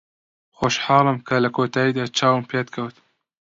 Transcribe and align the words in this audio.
خۆشحاڵم 0.57 1.17
کە 1.27 1.35
لە 1.43 1.49
کۆتاییدا 1.55 2.05
چاوم 2.17 2.43
پێت 2.51 2.67
کەوت. 2.75 2.95